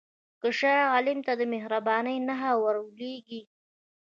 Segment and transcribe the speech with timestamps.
[0.41, 3.41] که شاه عالم ته د مهربانۍ نښه ورولېږې.